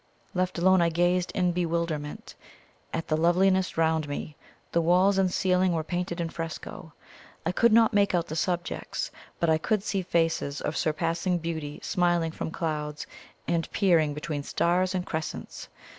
[0.33, 2.33] Left alone, I gazed in bewilderment
[2.91, 4.35] at the loveliness round me.
[4.71, 6.91] The walls and ceiling were painted in fresco.
[7.45, 11.77] I could not make out the subjects, but I could see faces of surpassing beauty
[11.83, 13.05] smiling from clouds,
[13.47, 15.67] and peering between stars and crescents.